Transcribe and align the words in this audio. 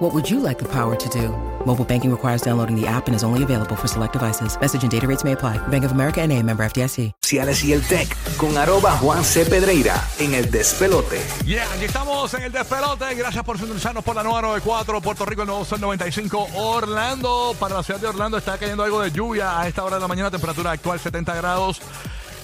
What 0.00 0.14
would 0.14 0.30
you 0.30 0.40
like 0.40 0.58
the 0.58 0.64
power 0.64 0.96
to 0.96 1.08
do? 1.10 1.28
Mobile 1.66 1.84
banking 1.84 2.10
requires 2.10 2.40
downloading 2.40 2.74
the 2.74 2.86
app 2.86 3.06
and 3.06 3.14
is 3.14 3.22
only 3.22 3.42
available 3.42 3.76
for 3.76 3.86
select 3.86 4.14
devices. 4.14 4.58
Message 4.58 4.82
and 4.82 4.90
data 4.90 5.06
rates 5.06 5.24
may 5.24 5.32
apply. 5.32 5.58
Bank 5.68 5.84
of 5.84 5.92
America 5.92 6.22
and 6.22 6.32
a 6.32 6.42
member 6.42 6.64
FDIC. 6.64 7.12
Ciales 7.20 7.62
y 7.62 7.74
el 7.74 7.82
Tech 7.82 8.08
con 8.38 8.56
arroba 8.56 8.92
Juan 8.92 9.22
C. 9.22 9.44
Pedreira 9.44 10.02
en 10.18 10.32
el 10.32 10.50
despelote. 10.50 11.20
Yeah, 11.44 11.70
aquí 11.74 11.84
estamos 11.84 12.32
en 12.32 12.44
el 12.44 12.50
despelote. 12.50 13.14
Gracias 13.14 13.44
por 13.44 13.58
sintonizarnos 13.58 14.02
por 14.02 14.16
la 14.16 14.22
nueva 14.22 14.40
94, 14.40 15.02
Puerto 15.02 15.26
Rico, 15.26 15.42
el 15.42 15.48
nuevo 15.48 15.66
Sol 15.66 15.82
95, 15.82 16.48
Orlando. 16.54 17.54
Para 17.60 17.74
la 17.74 17.82
ciudad 17.82 18.00
de 18.00 18.06
Orlando 18.06 18.38
está 18.38 18.56
cayendo 18.56 18.82
algo 18.82 19.02
de 19.02 19.10
lluvia 19.10 19.60
a 19.60 19.68
esta 19.68 19.84
hora 19.84 19.96
de 19.96 20.00
la 20.00 20.08
mañana, 20.08 20.30
temperatura 20.30 20.70
actual 20.70 20.98
70 20.98 21.34
grados. 21.34 21.82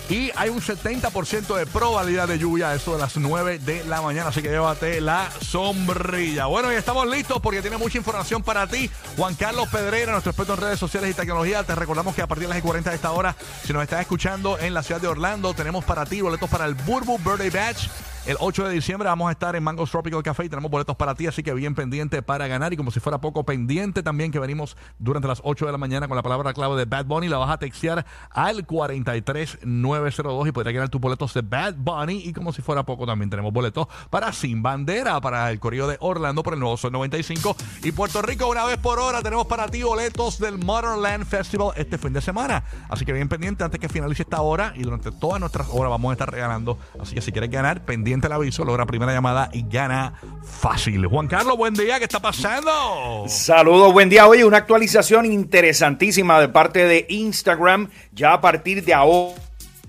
Y 0.09 0.30
hay 0.37 0.51
un 0.51 0.60
70% 0.60 1.56
de 1.56 1.66
probabilidad 1.66 2.28
de 2.28 2.38
lluvia, 2.38 2.73
eso 2.74 2.92
de 2.92 2.98
las 2.98 3.16
9 3.16 3.59
de 3.59 3.84
la 3.84 4.01
mañana. 4.02 4.28
Así 4.28 4.41
que 4.41 4.48
llévate 4.48 5.01
la 5.01 5.28
sombrilla. 5.41 6.47
Bueno, 6.47 6.73
y 6.73 6.77
estamos 6.77 7.09
listos 7.09 7.41
porque 7.41 7.60
tiene 7.60 7.77
mucha 7.77 7.98
información 7.98 8.42
para 8.42 8.69
ti. 8.69 8.88
Juan 9.16 9.34
Carlos 9.34 9.69
Pedreira, 9.69 10.12
nuestro 10.12 10.30
experto 10.30 10.55
en 10.55 10.61
redes 10.61 10.78
sociales 10.78 11.11
y 11.11 11.14
tecnología. 11.14 11.64
Te 11.64 11.74
recordamos 11.74 12.14
que 12.14 12.23
a 12.23 12.28
partir 12.28 12.47
de 12.47 12.55
las 12.55 12.62
40 12.62 12.91
de 12.91 12.97
esta 12.97 13.11
hora, 13.11 13.34
si 13.64 13.73
nos 13.73 13.83
estás 13.83 14.00
escuchando 14.00 14.59
en 14.61 14.74
la 14.74 14.84
ciudad 14.84 15.00
de 15.00 15.09
Orlando, 15.09 15.55
tenemos 15.55 15.84
para 15.84 16.06
ti 16.06 16.20
boletos 16.20 16.48
para 16.48 16.66
el 16.66 16.75
Burbu 16.75 17.19
Birthday 17.19 17.50
Batch. 17.50 17.88
El 18.27 18.37
8 18.41 18.67
de 18.67 18.75
diciembre 18.75 19.09
vamos 19.09 19.28
a 19.28 19.31
estar 19.31 19.55
en 19.55 19.62
Mango 19.62 19.87
Tropical 19.87 20.20
Café 20.20 20.47
y 20.47 20.48
tenemos 20.48 20.69
boletos 20.69 20.97
para 20.97 21.14
ti, 21.14 21.28
así 21.28 21.45
que 21.45 21.55
bien 21.55 21.77
pendiente 21.77 22.23
para 22.23 22.48
ganar. 22.48 22.73
Y 22.73 22.77
como 22.77 22.91
si 22.91 22.98
fuera 22.98 23.20
poco 23.20 23.45
pendiente 23.45 24.03
también 24.03 24.33
que 24.33 24.41
venimos 24.41 24.77
durante 24.98 25.28
las 25.28 25.41
8 25.45 25.64
de 25.67 25.70
la 25.70 25.78
mañana 25.78 26.09
con 26.09 26.17
la 26.17 26.25
palabra 26.25 26.53
clave 26.53 26.75
de 26.75 26.87
Bad 26.87 27.05
Bunny. 27.05 27.28
La 27.28 27.39
vas 27.39 27.50
a 27.50 27.59
textear 27.59 28.05
al 28.31 28.67
43902 28.67 30.48
y 30.48 30.50
podrás 30.50 30.75
ganar 30.75 30.89
tus 30.89 31.00
boletos 31.00 31.34
de 31.34 31.42
Bad 31.42 31.77
Bunny. 31.77 32.23
Y 32.25 32.33
como 32.33 32.53
si 32.53 32.62
fuera 32.62 32.83
poco 32.83 33.06
también 33.06 33.31
tenemos 33.31 33.53
boletos 33.53 33.87
para 34.11 34.33
Sin 34.33 34.61
Bandera, 34.61 35.20
para 35.20 35.48
el 35.53 35.61
Correo 35.61 35.87
de 35.87 35.97
Orlando 36.00 36.43
por 36.43 36.55
el 36.55 36.59
nuevo 36.59 36.77
Sol 36.77 36.91
95. 36.91 37.56
Y 37.84 37.93
Puerto 37.93 38.22
Rico, 38.22 38.48
una 38.48 38.65
vez 38.65 38.78
por 38.78 38.98
hora, 38.98 39.22
tenemos 39.22 39.47
para 39.47 39.69
ti 39.69 39.84
boletos 39.84 40.41
del 40.41 40.59
Motherland 40.59 41.27
Festival 41.27 41.75
este 41.77 41.97
fin 41.97 42.12
de 42.12 42.20
semana. 42.20 42.65
Así 42.89 43.05
que 43.05 43.12
bien 43.12 43.28
pendiente 43.28 43.62
antes 43.62 43.78
que 43.78 43.89
finalice 43.89 44.22
esta 44.22 44.41
hora 44.41 44.72
y 44.75 44.83
durante 44.83 45.12
todas 45.12 45.39
nuestras 45.39 45.69
horas 45.70 45.91
vamos 45.91 46.11
a 46.11 46.12
estar 46.15 46.28
regalando. 46.28 46.77
Así 46.98 47.15
que 47.15 47.20
si 47.20 47.31
quieres 47.31 47.53
ganar, 47.53 47.84
pendiente 47.84 48.16
el 48.25 48.33
aviso, 48.33 48.64
logra 48.64 48.86
primera 48.86 49.12
llamada 49.12 49.50
y 49.53 49.64
gana 49.69 50.14
fácil. 50.42 51.06
Juan 51.06 51.27
Carlos, 51.27 51.56
buen 51.56 51.75
día, 51.75 51.98
¿qué 51.98 52.05
está 52.05 52.20
pasando? 52.20 53.25
Saludos, 53.28 53.92
buen 53.92 54.09
día. 54.09 54.27
Oye, 54.27 54.45
una 54.45 54.56
actualización 54.59 55.27
interesantísima 55.27 56.41
de 56.41 56.48
parte 56.48 56.84
de 56.84 57.06
Instagram. 57.09 57.91
Ya 58.12 58.33
a 58.33 58.41
partir 58.41 58.84
de 58.84 58.94
ahora, 58.94 59.34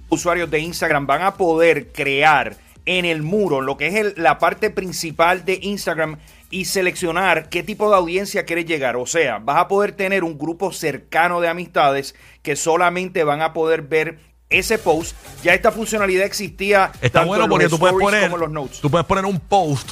usuarios 0.10 0.52
de 0.52 0.60
Instagram 0.60 1.08
van 1.08 1.22
a 1.22 1.36
poder 1.36 1.92
crear 1.92 2.58
en 2.86 3.06
el 3.06 3.22
muro, 3.22 3.62
lo 3.62 3.78
que 3.78 3.88
es 3.88 4.18
la 4.18 4.40
parte 4.40 4.70
principal 4.70 5.46
de 5.46 5.60
Instagram, 5.62 6.18
y 6.50 6.66
seleccionar 6.66 7.50
qué 7.50 7.62
tipo 7.62 7.90
de 7.90 7.98
audiencia 7.98 8.46
quieres 8.46 8.66
llegar. 8.66 8.96
O 8.96 9.06
sea, 9.06 9.40
vas 9.40 9.58
a 9.58 9.68
poder 9.68 9.92
tener 9.92 10.24
un 10.24 10.38
grupo 10.38 10.72
cercano 10.72 11.42
de 11.42 11.50
amistades 11.50 12.16
que 12.42 12.56
solamente 12.56 13.24
van 13.24 13.42
a 13.42 13.54
poder 13.54 13.82
ver 13.82 14.20
ese 14.50 14.78
post. 14.78 15.16
Ya 15.44 15.54
esta 15.54 15.72
funcionalidad 15.72 16.26
existía 16.26 16.92
Está 17.02 17.24
bueno 17.26 17.48
porque 17.50 17.70
tú 17.70 17.78
puedes 17.80 17.98
poner 17.98 18.24
como 18.24 18.38
los 18.38 18.50
notes. 18.52 18.80
tú 18.82 18.90
puedes 18.90 19.06
poner 19.06 19.26
un 19.26 19.40
post 19.40 19.92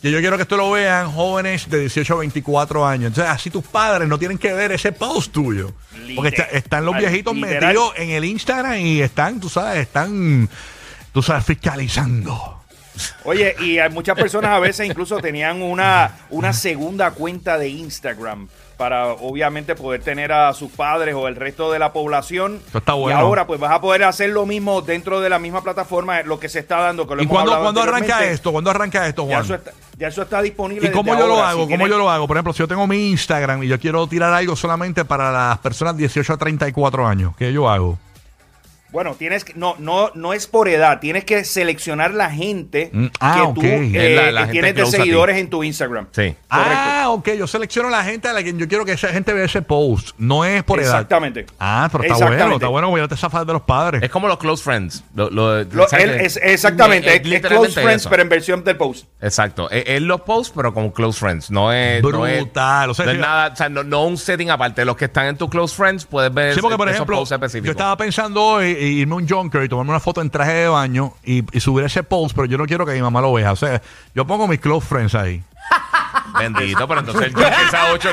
que 0.00 0.10
yo 0.10 0.18
quiero 0.18 0.36
que 0.36 0.42
esto 0.42 0.56
lo 0.56 0.72
vean 0.72 1.12
jóvenes 1.12 1.70
de 1.70 1.78
18 1.78 2.14
a 2.14 2.16
24 2.18 2.84
años. 2.84 3.06
Entonces, 3.08 3.32
así 3.32 3.50
tus 3.50 3.64
padres 3.64 4.08
no 4.08 4.18
tienen 4.18 4.36
que 4.36 4.52
ver 4.52 4.72
ese 4.72 4.90
post 4.90 5.30
tuyo. 5.32 5.72
Porque 6.16 6.30
está- 6.30 6.42
están 6.50 6.84
los 6.84 6.96
viejitos 6.96 7.34
literal. 7.36 7.60
metidos 7.68 7.92
en 7.96 8.10
el 8.10 8.24
Instagram 8.24 8.80
y 8.80 9.00
están, 9.00 9.38
tú 9.38 9.48
sabes, 9.48 9.78
están, 9.78 10.48
tú 11.12 11.22
sabes, 11.22 11.44
fiscalizando. 11.44 12.58
Oye, 13.24 13.54
y 13.60 13.78
hay 13.78 13.90
muchas 13.90 14.16
personas 14.16 14.50
a 14.50 14.58
veces 14.58 14.86
incluso 14.88 15.18
tenían 15.20 15.62
una, 15.62 16.18
una 16.30 16.52
segunda 16.52 17.12
cuenta 17.12 17.56
de 17.56 17.68
Instagram 17.68 18.48
para 18.76 19.08
obviamente 19.08 19.74
poder 19.74 20.02
tener 20.02 20.32
a 20.32 20.52
sus 20.54 20.70
padres 20.70 21.14
o 21.14 21.28
el 21.28 21.36
resto 21.36 21.70
de 21.72 21.78
la 21.78 21.92
población. 21.92 22.60
Eso 22.68 22.78
está 22.78 22.94
bueno. 22.94 23.18
Y 23.18 23.22
ahora 23.22 23.46
pues 23.46 23.60
vas 23.60 23.72
a 23.72 23.80
poder 23.80 24.04
hacer 24.04 24.30
lo 24.30 24.46
mismo 24.46 24.82
dentro 24.82 25.20
de 25.20 25.28
la 25.28 25.38
misma 25.38 25.62
plataforma, 25.62 26.22
lo 26.22 26.38
que 26.40 26.48
se 26.48 26.58
está 26.58 26.78
dando. 26.78 27.06
Que 27.06 27.14
lo 27.16 27.22
¿Y 27.22 27.24
hemos 27.24 27.34
cuándo, 27.34 27.60
cuándo 27.60 27.82
arranca 27.82 28.24
esto? 28.24 28.52
¿Cuándo 28.52 28.70
arranca 28.70 29.06
esto, 29.06 29.22
Ya 29.28 29.34
Juan? 29.36 29.44
eso, 29.44 29.54
está, 29.54 29.72
ya 29.96 30.08
eso 30.08 30.22
está 30.22 30.42
disponible. 30.42 30.88
¿Y 30.88 30.92
cómo 30.92 31.16
yo 31.16 31.26
lo 31.26 31.42
hago? 31.42 31.66
Si 31.66 31.72
¿Cómo 31.72 31.86
yo 31.86 31.98
lo 31.98 32.10
hago? 32.10 32.26
Por 32.26 32.36
ejemplo, 32.36 32.52
si 32.52 32.60
yo 32.60 32.68
tengo 32.68 32.86
mi 32.86 33.10
Instagram 33.10 33.62
y 33.62 33.68
yo 33.68 33.78
quiero 33.78 34.06
tirar 34.06 34.32
algo 34.32 34.56
solamente 34.56 35.04
para 35.04 35.30
las 35.30 35.58
personas 35.58 35.96
18 35.96 36.32
a 36.32 36.36
34 36.36 37.06
años, 37.06 37.34
¿qué 37.36 37.52
yo 37.52 37.68
hago? 37.68 37.98
Bueno, 38.92 39.14
tienes 39.14 39.44
que, 39.44 39.54
no, 39.54 39.74
no, 39.78 40.10
no 40.14 40.32
es 40.34 40.46
por 40.46 40.68
edad, 40.68 41.00
tienes 41.00 41.24
que 41.24 41.44
seleccionar 41.44 42.12
la 42.12 42.30
gente 42.30 42.90
Mm, 42.92 43.06
ah, 43.20 43.34
que 43.54 43.60
tú 43.60 43.66
eh, 43.66 44.10
Es 44.10 44.16
la- 44.16 44.32
la 44.32 44.40
que 44.46 44.52
gente 44.52 44.52
tienes 44.52 44.74
de 44.76 44.82
a 44.82 44.86
seguidores 44.86 45.36
en 45.38 45.48
tu 45.50 45.64
Instagram. 45.64 46.08
Sí. 46.12 46.34
Ah, 46.50 47.06
ok. 47.08 47.30
Yo 47.38 47.46
selecciono 47.46 47.88
a 47.88 47.90
la 47.90 48.04
gente 48.04 48.28
a 48.28 48.32
la 48.32 48.42
que 48.42 48.52
yo 48.54 48.68
quiero 48.68 48.84
que 48.84 48.92
esa 48.92 49.08
gente 49.08 49.32
vea 49.32 49.44
ese 49.46 49.62
post. 49.62 50.10
No 50.18 50.44
es 50.44 50.62
por 50.62 50.78
edad. 50.78 50.90
Exactamente. 50.90 51.46
Ah, 51.58 51.88
pero 51.90 52.04
está 52.04 52.14
Exactamente. 52.14 52.42
bueno. 52.44 52.56
Está 52.56 52.68
bueno 52.68 52.88
porque 52.88 53.00
no 53.02 53.08
te 53.08 53.16
zafas 53.16 53.46
de 53.46 53.52
los 53.54 53.62
padres. 53.62 54.02
Es 54.02 54.10
como 54.10 54.28
los 54.28 54.36
close 54.38 54.62
friends. 54.62 55.02
Lo- 55.14 55.30
lo- 55.30 55.64
Lo- 55.64 55.88
¿sabes 55.88 56.04
él 56.04 56.10
es, 56.20 56.36
exactamente, 56.42 57.08
Es 57.08 57.14
es, 57.16 57.20
es 57.22 57.26
literalmente 57.26 57.72
close 57.74 57.82
friends, 57.82 58.02
eso. 58.02 58.10
pero 58.10 58.22
en 58.22 58.28
versión 58.28 58.62
del 58.64 58.76
post. 58.76 59.06
Exacto. 59.20 59.70
Es, 59.70 59.84
es 59.86 60.02
los 60.02 60.20
posts, 60.20 60.52
pero 60.54 60.74
como 60.74 60.92
close 60.92 61.18
friends. 61.18 61.50
No 61.50 61.72
es. 61.72 62.02
No 62.02 62.26
es, 62.26 62.40
Brutal. 62.42 62.90
O 62.90 62.94
sea, 62.94 63.06
no 63.06 63.10
es 63.12 63.16
si- 63.16 63.22
nada. 63.22 63.50
O 63.52 63.56
sea, 63.56 63.68
no, 63.68 63.82
no 63.84 64.04
un 64.04 64.18
setting 64.18 64.50
aparte. 64.50 64.84
Los 64.84 64.96
que 64.96 65.06
están 65.06 65.26
en 65.26 65.36
tu 65.38 65.48
close 65.48 65.74
friends 65.74 66.04
puedes 66.04 66.32
ver 66.32 66.54
Sí, 66.54 66.60
porque 66.60 66.76
por 66.76 66.88
esos 66.88 66.96
ejemplo, 66.96 67.16
posts 67.16 67.32
específicos. 67.32 67.66
yo 67.66 67.70
estaba 67.72 67.96
pensando 67.96 68.42
hoy 68.42 68.76
eh, 68.78 68.81
irme 68.86 69.14
a 69.14 69.16
un 69.16 69.28
junker 69.28 69.62
y 69.64 69.68
tomarme 69.68 69.90
una 69.90 70.00
foto 70.00 70.20
en 70.20 70.30
traje 70.30 70.52
de 70.52 70.68
baño 70.68 71.14
y, 71.24 71.44
y 71.56 71.60
subir 71.60 71.84
ese 71.84 72.02
post, 72.02 72.34
pero 72.34 72.46
yo 72.46 72.58
no 72.58 72.66
quiero 72.66 72.84
que 72.86 72.92
mi 72.92 73.02
mamá 73.02 73.20
lo 73.20 73.32
vea. 73.32 73.52
O 73.52 73.56
sea, 73.56 73.80
yo 74.14 74.26
pongo 74.26 74.46
mis 74.48 74.60
close 74.60 74.86
friends 74.86 75.14
ahí. 75.14 75.42
Bendito, 76.38 76.86
pero 76.88 77.00
entonces 77.00 77.26
el 77.26 77.34
Jack 77.34 77.54
es 77.68 77.74
a 77.74 77.92
8 77.92 78.08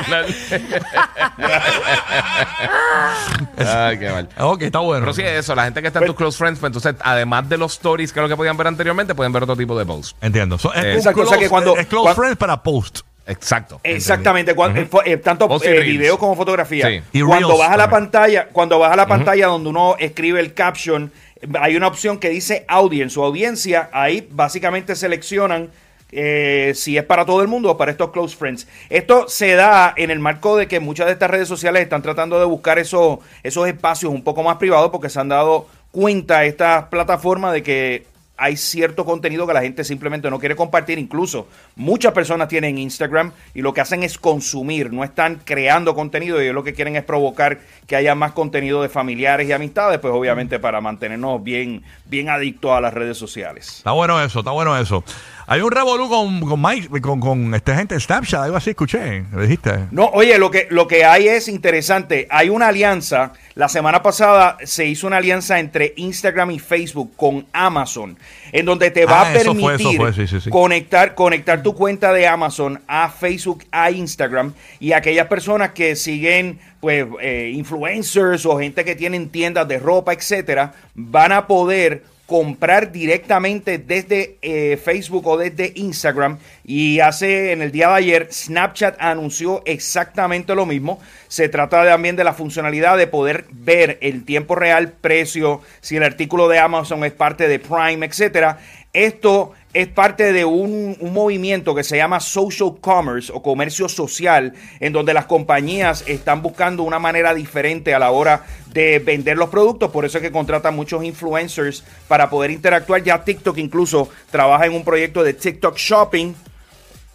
Ay, 3.58 3.98
qué 3.98 4.10
mal. 4.10 4.28
Ok, 4.38 4.62
está 4.62 4.78
bueno. 4.80 5.00
Pero 5.02 5.12
sí, 5.14 5.22
eso, 5.22 5.54
la 5.54 5.64
gente 5.64 5.80
que 5.80 5.88
está 5.88 6.00
en 6.00 6.06
tus 6.06 6.16
close 6.16 6.36
friends, 6.38 6.58
pues 6.60 6.68
entonces, 6.74 6.94
además 7.04 7.48
de 7.48 7.58
los 7.58 7.72
stories, 7.74 8.12
que 8.12 8.20
es 8.20 8.22
lo 8.22 8.28
que 8.28 8.36
podían 8.36 8.56
ver 8.56 8.66
anteriormente, 8.66 9.14
pueden 9.14 9.32
ver 9.32 9.42
otro 9.42 9.56
tipo 9.56 9.78
de 9.78 9.86
posts. 9.86 10.16
Entiendo. 10.20 10.58
So, 10.58 10.72
es, 10.74 11.02
sea 11.02 11.12
close, 11.12 11.38
que 11.38 11.48
cuando- 11.48 11.76
es 11.76 11.86
close 11.86 12.04
cuando- 12.04 12.20
friends 12.22 12.36
para 12.38 12.62
post. 12.62 13.00
Exacto. 13.30 13.80
Exactamente, 13.82 14.54
cuan- 14.54 14.76
eh, 14.76 14.88
eh, 15.04 15.16
tanto 15.18 15.48
eh, 15.62 16.10
como 16.18 16.36
fotografía. 16.36 16.86
Sí. 16.88 17.00
Y 17.12 17.22
Cuando 17.22 17.48
reels 17.48 17.60
vas 17.60 17.70
a 17.70 17.76
la 17.76 17.84
también. 17.84 18.10
pantalla, 18.10 18.48
cuando 18.52 18.78
vas 18.78 18.92
a 18.92 18.96
la 18.96 19.06
pantalla 19.06 19.46
donde 19.46 19.68
uno 19.70 19.96
escribe 19.98 20.40
el 20.40 20.52
caption, 20.54 21.12
hay 21.60 21.76
una 21.76 21.86
opción 21.86 22.18
que 22.18 22.28
dice 22.28 22.64
audience 22.68 23.18
o 23.18 23.24
audiencia. 23.24 23.88
Ahí 23.92 24.26
básicamente 24.30 24.94
seleccionan 24.96 25.70
eh, 26.12 26.72
si 26.74 26.98
es 26.98 27.04
para 27.04 27.24
todo 27.24 27.40
el 27.40 27.46
mundo 27.48 27.70
o 27.70 27.76
para 27.76 27.92
estos 27.92 28.10
close 28.10 28.36
friends. 28.36 28.66
Esto 28.88 29.28
se 29.28 29.54
da 29.54 29.94
en 29.96 30.10
el 30.10 30.18
marco 30.18 30.56
de 30.56 30.66
que 30.66 30.80
muchas 30.80 31.06
de 31.06 31.12
estas 31.12 31.30
redes 31.30 31.46
sociales 31.48 31.82
están 31.82 32.02
tratando 32.02 32.38
de 32.40 32.44
buscar 32.46 32.78
esos, 32.80 33.20
esos 33.44 33.68
espacios 33.68 34.12
un 34.12 34.22
poco 34.24 34.42
más 34.42 34.56
privados 34.56 34.90
porque 34.90 35.08
se 35.08 35.20
han 35.20 35.28
dado 35.28 35.68
cuenta 35.92 36.44
estas 36.44 36.84
plataformas 36.86 37.52
de 37.52 37.62
que 37.62 38.06
hay 38.40 38.56
cierto 38.56 39.04
contenido 39.04 39.46
que 39.46 39.52
la 39.52 39.60
gente 39.60 39.84
simplemente 39.84 40.30
no 40.30 40.38
quiere 40.38 40.56
compartir. 40.56 40.98
Incluso 40.98 41.46
muchas 41.76 42.12
personas 42.14 42.48
tienen 42.48 42.78
Instagram 42.78 43.32
y 43.54 43.60
lo 43.60 43.74
que 43.74 43.82
hacen 43.82 44.02
es 44.02 44.16
consumir, 44.16 44.92
no 44.92 45.04
están 45.04 45.42
creando 45.44 45.94
contenido 45.94 46.40
y 46.40 46.44
ellos 46.44 46.54
lo 46.54 46.64
que 46.64 46.72
quieren 46.72 46.96
es 46.96 47.04
provocar 47.04 47.60
que 47.86 47.96
haya 47.96 48.14
más 48.14 48.32
contenido 48.32 48.80
de 48.80 48.88
familiares 48.88 49.46
y 49.46 49.52
amistades, 49.52 49.98
pues 49.98 50.14
obviamente 50.14 50.58
para 50.58 50.80
mantenernos 50.80 51.42
bien, 51.44 51.84
bien 52.06 52.30
adictos 52.30 52.70
a 52.72 52.80
las 52.80 52.94
redes 52.94 53.18
sociales. 53.18 53.76
Está 53.76 53.92
bueno 53.92 54.18
eso, 54.22 54.38
está 54.38 54.52
bueno 54.52 54.76
eso. 54.78 55.04
Hay 55.52 55.62
un 55.62 55.72
revolú 55.72 56.08
con, 56.08 56.38
con 56.42 56.62
Mike, 56.62 57.00
con, 57.00 57.18
con 57.18 57.52
esta 57.56 57.74
gente 57.74 57.96
de 57.96 58.00
Snapchat, 58.00 58.44
algo 58.44 58.56
así, 58.56 58.70
escuché. 58.70 59.24
¿Me 59.32 59.42
dijiste? 59.42 59.72
No, 59.90 60.04
oye, 60.12 60.38
lo 60.38 60.48
que, 60.48 60.68
lo 60.70 60.86
que 60.86 61.04
hay 61.04 61.26
es 61.26 61.48
interesante. 61.48 62.28
Hay 62.30 62.50
una 62.50 62.68
alianza. 62.68 63.32
La 63.56 63.68
semana 63.68 64.00
pasada 64.00 64.58
se 64.62 64.86
hizo 64.86 65.08
una 65.08 65.16
alianza 65.16 65.58
entre 65.58 65.92
Instagram 65.96 66.52
y 66.52 66.60
Facebook 66.60 67.14
con 67.16 67.46
Amazon, 67.52 68.16
en 68.52 68.64
donde 68.64 68.92
te 68.92 69.04
va 69.06 69.22
Ah, 69.22 69.26
a 69.26 69.34
eso 69.34 69.52
fue, 69.56 69.76
permitir 69.76 69.90
eso 69.90 70.00
fue, 70.00 70.12
sí, 70.12 70.26
sí, 70.28 70.40
sí. 70.40 70.50
conectar, 70.50 71.16
conectar 71.16 71.60
tu 71.64 71.74
cuenta 71.74 72.12
de 72.12 72.28
Amazon 72.28 72.80
a 72.86 73.08
Facebook, 73.10 73.64
a 73.72 73.90
Instagram 73.90 74.52
y 74.78 74.92
aquellas 74.92 75.26
personas 75.26 75.72
que 75.72 75.96
siguen 75.96 76.60
pues 76.78 77.06
eh, 77.20 77.50
influencers 77.52 78.46
o 78.46 78.56
gente 78.56 78.84
que 78.84 78.94
tienen 78.94 79.28
tiendas 79.30 79.66
de 79.66 79.80
ropa, 79.80 80.12
etcétera, 80.12 80.74
van 80.94 81.32
a 81.32 81.48
poder 81.48 82.04
comprar 82.30 82.92
directamente 82.92 83.78
desde 83.78 84.38
eh, 84.40 84.76
Facebook 84.76 85.26
o 85.26 85.36
desde 85.36 85.72
Instagram 85.74 86.38
Y 86.64 87.00
hace, 87.00 87.50
en 87.50 87.60
el 87.60 87.72
día 87.72 87.88
de 87.88 87.94
ayer, 87.94 88.28
Snapchat 88.30 88.94
anunció 89.00 89.62
exactamente 89.66 90.54
lo 90.54 90.64
mismo. 90.64 91.00
Se 91.26 91.48
trata 91.48 91.84
también 91.84 92.14
de 92.14 92.22
la 92.22 92.32
funcionalidad 92.32 92.96
de 92.96 93.08
poder 93.08 93.46
ver 93.50 93.98
en 94.00 94.24
tiempo 94.24 94.54
real 94.54 94.92
precio, 94.92 95.60
si 95.80 95.96
el 95.96 96.04
artículo 96.04 96.46
de 96.46 96.60
Amazon 96.60 97.02
es 97.02 97.10
parte 97.10 97.48
de 97.48 97.58
Prime, 97.58 98.06
etcétera. 98.06 98.60
Esto 98.92 99.52
es 99.72 99.86
parte 99.88 100.32
de 100.32 100.44
un, 100.44 100.96
movimiento 101.00 101.74
que 101.74 101.84
se 101.84 101.96
llama 101.96 102.20
social 102.20 102.74
commerce 102.80 103.32
o 103.32 103.42
comercio 103.42 103.88
social, 103.88 104.52
en 104.80 104.92
donde 104.92 105.14
las 105.14 105.26
compañías 105.26 106.04
están 106.06 106.42
buscando 106.42 106.82
una 106.82 106.98
manera 106.98 107.34
diferente 107.34 107.94
a 107.94 107.98
la 107.98 108.10
hora 108.10 108.44
de 108.72 108.98
vender 108.98 109.36
los 109.36 109.48
productos. 109.48 109.90
Por 109.90 110.04
eso 110.04 110.18
es 110.18 110.22
que 110.22 110.32
contratan 110.32 110.74
muchos 110.74 111.04
influencers 111.04 111.84
para 112.08 112.28
poder 112.30 112.50
interactuar. 112.50 113.02
Ya 113.02 113.22
TikTok 113.22 113.58
incluso 113.58 114.08
trabaja 114.30 114.66
en 114.66 114.74
un 114.74 114.84
proyecto 114.84 115.22
de 115.22 115.34
TikTok 115.34 115.76
Shopping 115.76 116.34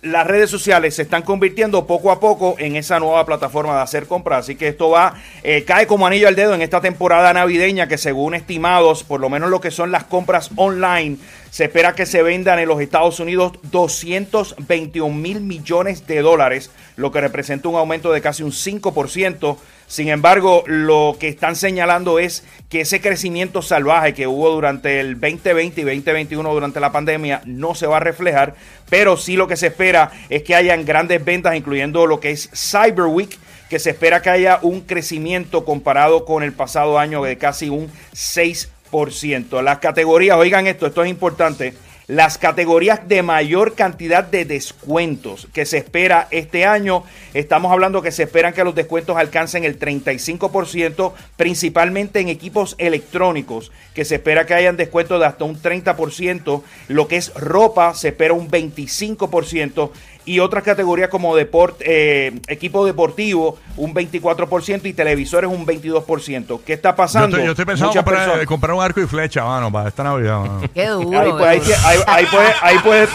las 0.06 0.28
redes 0.28 0.52
sociales 0.52 0.96
se 0.96 1.02
están 1.02 1.24
convirtiendo 1.24 1.88
poco 1.88 2.12
a 2.12 2.20
poco 2.20 2.56
en 2.60 2.76
esa 2.76 3.00
nueva 3.00 3.26
plataforma 3.26 3.76
de 3.76 3.82
hacer 3.82 4.06
compras. 4.06 4.42
Así 4.42 4.56
que 4.56 4.68
esto 4.68 4.90
va, 4.90 5.16
eh, 5.44 5.64
cae 5.66 5.88
como 5.88 6.06
anillo 6.06 6.28
al 6.28 6.36
dedo 6.36 6.54
en 6.54 6.62
esta 6.62 6.80
temporada 6.80 7.34
navideña 7.34 7.88
que 7.88 7.98
según 7.98 8.36
estimados, 8.36 9.04
por 9.04 9.20
lo 9.20 9.30
menos 9.30 9.50
lo 9.50 9.60
que 9.60 9.72
son 9.72 9.92
las 9.92 10.04
compras 10.04 10.52
online, 10.56 11.18
se 11.50 11.64
espera 11.64 11.96
que 11.96 12.06
se 12.06 12.22
vendan 12.22 12.60
en 12.60 12.68
los 12.68 12.82
Estados 12.82 13.20
Unidos 13.20 13.54
221 13.72 15.16
mil 15.16 15.42
millones 15.42 16.06
de 16.06 16.22
dólares, 16.22 16.70
lo 16.98 17.12
que 17.12 17.22
representa 17.22 17.70
un 17.70 17.76
aumento 17.76 18.12
de 18.12 18.22
casi 18.22 18.44
un 18.44 18.52
5%. 18.52 19.58
Sin 19.88 20.10
embargo, 20.10 20.64
lo 20.66 21.16
que 21.18 21.30
están 21.30 21.56
señalando 21.56 22.20
es 22.20 22.44
que 22.70 22.82
ese 22.82 23.02
crecimiento 23.02 23.62
salvaje 23.62 24.14
que 24.14 24.28
hubo 24.28 24.50
durante 24.50 25.00
el 25.00 25.20
2020 25.20 25.80
y 25.80 25.84
2021 25.84 26.54
durante 26.54 26.80
la 26.80 26.92
pandemia 26.92 27.42
no 27.46 27.74
se 27.74 27.88
va 27.88 27.98
a 27.98 28.02
reflejar, 28.02 28.56
pero 28.90 29.16
sí 29.16 29.38
lo 29.38 29.48
que 29.48 29.56
se 29.56 29.68
espera 29.68 29.95
es 30.30 30.44
que 30.44 30.56
hayan 30.56 30.86
grandes 30.86 31.24
ventas, 31.24 31.56
incluyendo 31.56 32.06
lo 32.06 32.20
que 32.20 32.32
es 32.32 32.50
Cyber 32.54 33.06
Week, 33.06 33.38
que 33.70 33.80
se 33.80 33.92
espera 33.92 34.22
que 34.22 34.30
haya 34.30 34.60
un 34.62 34.82
crecimiento 34.82 35.66
comparado 35.66 36.26
con 36.26 36.44
el 36.44 36.54
pasado 36.54 37.00
año 37.00 37.24
de 37.24 37.38
casi 37.38 37.70
un 37.70 37.90
6%. 38.14 39.62
Las 39.62 39.80
categorías, 39.80 40.38
oigan 40.38 40.68
esto, 40.68 40.86
esto 40.86 41.04
es 41.04 41.10
importante 41.10 41.74
las 42.08 42.38
categorías 42.38 43.08
de 43.08 43.24
mayor 43.24 43.74
cantidad 43.74 44.24
de 44.24 44.46
descuentos 44.46 45.48
que 45.54 45.66
se 45.66 45.78
espera 45.78 46.28
este 46.32 46.66
año. 46.66 47.04
Estamos 47.34 47.72
hablando 47.72 48.02
que 48.02 48.12
se 48.12 48.24
esperan 48.24 48.54
que 48.54 48.64
los 48.64 48.76
descuentos 48.76 49.18
alcancen 49.18 49.64
el 49.64 49.80
35%, 49.80 51.14
principalmente 51.36 52.20
en 52.20 52.30
equipos 52.30 52.76
electrónicos, 52.78 53.72
que 53.94 54.06
se 54.06 54.16
espera 54.16 54.46
que 54.46 54.54
hayan 54.54 54.78
descuentos 54.78 55.20
de 55.20 55.26
hasta 55.26 55.46
un 55.46 55.62
30%. 55.62 56.64
Lo 56.88 57.08
que 57.08 57.18
es 57.18 57.34
ropa 57.34 57.94
se 57.94 58.10
espera 58.10 58.34
un 58.34 58.50
25% 58.50 59.92
y 60.26 60.40
otras 60.40 60.64
categorías 60.64 61.10
como 61.10 61.36
deport, 61.36 61.78
eh, 61.82 62.40
equipo 62.48 62.86
deportivo 62.86 63.58
un 63.78 63.94
24% 63.94 64.86
y 64.86 64.94
televisores 64.94 65.50
un 65.50 65.66
22%. 65.66 66.62
¿Qué 66.66 66.74
está 66.74 66.96
pasando? 66.96 67.38
Yo 67.38 67.52
estoy, 67.52 67.66
pensando 67.66 67.94
comprar, 67.94 68.42
eh, 68.42 68.46
comprar, 68.46 68.76
un 68.76 68.84
arco 68.84 69.02
y 69.02 69.06
flecha, 69.06 69.44
mano, 69.44 69.72
para 69.72 69.90
esta 69.90 70.04
Navidad. 70.04 70.44
Qué 70.74 70.88
duro. 70.88 71.20
Ahí, 71.20 71.32
puede, 71.32 71.76
ahí, 71.76 72.00
ahí, 72.08 72.26
puede, 72.26 72.54
ahí 72.62 72.78
puede, 72.80 73.08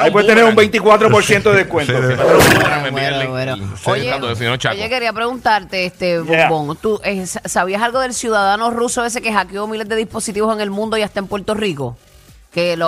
ahí 0.00 0.10
puede 0.10 0.26
tener 0.26 0.44
un 0.44 0.56
24% 0.56 1.42
de 1.42 1.56
descuento. 1.56 1.92
Oye, 4.70 4.88
quería 4.88 5.12
preguntarte, 5.12 5.84
este 5.84 6.20
Bombón, 6.20 6.76
¿tú 6.80 7.00
eh, 7.04 7.26
sabías 7.26 7.82
algo 7.82 8.00
del 8.00 8.14
ciudadano 8.14 8.70
ruso 8.70 9.04
ese 9.04 9.20
que 9.20 9.32
hackeó 9.32 9.66
miles 9.66 9.88
de 9.88 9.96
dispositivos 9.96 10.54
en 10.54 10.60
el 10.60 10.70
mundo 10.70 10.96
y 10.96 11.02
hasta 11.02 11.20
en 11.20 11.26
Puerto 11.26 11.54
Rico? 11.54 11.96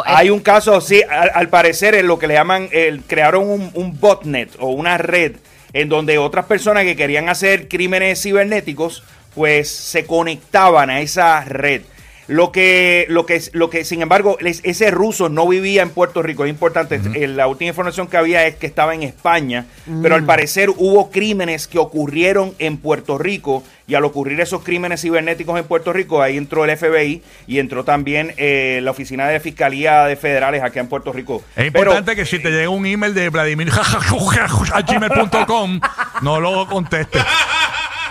Hay 0.04 0.30
un 0.30 0.40
caso, 0.40 0.80
sí, 0.80 1.02
al, 1.08 1.48
parecer 1.48 1.94
en 1.94 2.08
lo 2.08 2.18
que 2.18 2.26
le 2.26 2.34
llaman, 2.34 2.68
el, 2.72 3.02
crearon 3.02 3.48
un, 3.48 3.70
un, 3.74 4.00
botnet 4.00 4.50
o 4.58 4.68
una 4.68 4.98
red 4.98 5.36
en 5.72 5.88
donde 5.88 6.18
otras 6.18 6.46
personas 6.46 6.84
que 6.84 6.96
querían 6.96 7.28
hacer 7.28 7.68
crímenes 7.68 8.20
cibernéticos, 8.20 9.04
pues 9.34 9.70
se 9.70 10.04
conectaban 10.04 10.90
a 10.90 11.00
esa 11.00 11.44
red. 11.44 11.82
Lo 12.28 12.52
que, 12.52 13.06
lo 13.08 13.26
que, 13.26 13.42
lo 13.52 13.68
que, 13.68 13.84
sin 13.84 14.02
embargo, 14.02 14.38
ese 14.40 14.90
ruso 14.90 15.28
no 15.28 15.48
vivía 15.48 15.82
en 15.82 15.90
Puerto 15.90 16.22
Rico. 16.22 16.44
Es 16.44 16.50
importante. 16.50 17.00
Eh, 17.14 17.26
la 17.26 17.48
última 17.48 17.68
información 17.68 18.06
que 18.06 18.16
había 18.16 18.46
es 18.46 18.56
que 18.56 18.66
estaba 18.66 18.94
en 18.94 19.02
España, 19.02 19.66
pero 20.02 20.14
al 20.14 20.22
mm. 20.22 20.26
parecer 20.26 20.70
hubo 20.70 21.10
crímenes 21.10 21.66
que 21.66 21.78
ocurrieron 21.78 22.54
en 22.58 22.78
Puerto 22.78 23.18
Rico 23.18 23.64
y 23.86 23.94
al 23.94 24.04
ocurrir 24.04 24.40
esos 24.40 24.62
crímenes 24.62 25.02
cibernéticos 25.02 25.58
en 25.58 25.66
Puerto 25.66 25.92
Rico, 25.92 26.22
ahí 26.22 26.36
entró 26.36 26.64
el 26.64 26.76
FBI 26.76 27.22
y 27.46 27.58
entró 27.58 27.84
también 27.84 28.32
eh, 28.36 28.80
la 28.82 28.92
Oficina 28.92 29.28
de 29.28 29.40
Fiscalía 29.40 30.04
de 30.04 30.16
Federales 30.16 30.62
aquí 30.62 30.78
en 30.78 30.88
Puerto 30.88 31.12
Rico. 31.12 31.42
Es 31.56 31.66
importante 31.66 32.16
que 32.16 32.24
si 32.24 32.38
te 32.38 32.50
llega 32.50 32.68
un 32.68 32.86
email 32.86 33.14
de 33.14 33.28
Vladimir 33.28 33.70
gmail.com, 34.88 35.80
no 36.22 36.40
lo 36.40 36.66
contestes. 36.68 37.22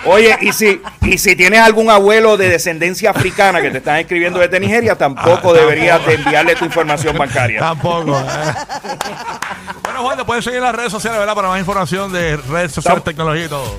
Oye, 0.06 0.36
y 0.42 0.52
si, 0.52 0.82
y 1.02 1.18
si 1.18 1.36
tienes 1.36 1.60
algún 1.60 1.90
abuelo 1.90 2.36
de 2.36 2.50
descendencia 2.50 3.12
africana 3.12 3.62
que 3.62 3.70
te 3.70 3.78
están 3.78 3.98
escribiendo 3.98 4.40
desde 4.40 4.60
Nigeria, 4.60 4.98
tampoco 4.98 5.52
ah, 5.52 5.58
deberías 5.58 6.04
de 6.06 6.16
enviarle 6.16 6.56
tu 6.56 6.66
información 6.66 7.18
bancaria. 7.18 7.60
Tampoco. 7.60 8.20
Eh. 8.20 8.24
bueno, 9.84 10.02
Juan, 10.04 10.18
te 10.18 10.26
puedes 10.26 10.44
seguir 10.44 10.58
en 10.58 10.64
las 10.64 10.76
redes 10.76 10.92
sociales, 10.92 11.20
¿verdad? 11.20 11.36
Para 11.36 11.50
más 11.50 11.60
información 11.60 12.12
de 12.12 12.38
redes 12.38 12.72
sociales, 12.72 13.04
tecnología 13.04 13.46
y 13.46 13.50
todo. 13.50 13.78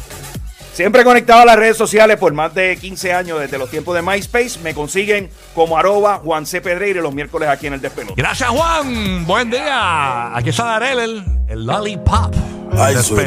Siempre 0.72 1.04
conectado 1.04 1.42
a 1.42 1.44
las 1.44 1.56
redes 1.56 1.76
sociales 1.76 2.16
por 2.16 2.32
más 2.32 2.54
de 2.54 2.78
15 2.78 3.12
años 3.12 3.40
desde 3.40 3.58
los 3.58 3.68
tiempos 3.68 3.94
de 3.94 4.00
MySpace. 4.00 4.58
Me 4.62 4.72
consiguen 4.72 5.28
como 5.54 5.76
arroba 5.76 6.20
Juan 6.24 6.46
C. 6.46 6.62
Pedreira 6.62 7.02
los 7.02 7.14
miércoles 7.14 7.48
aquí 7.48 7.66
en 7.66 7.74
el 7.74 7.80
Despelo. 7.82 8.14
Gracias, 8.16 8.48
Juan. 8.48 9.26
Buen 9.26 9.50
día. 9.50 10.34
Aquí 10.34 10.48
está 10.48 10.64
Darel, 10.64 10.98
el, 10.98 11.24
el 11.48 11.66
Lollipop. 11.66 12.34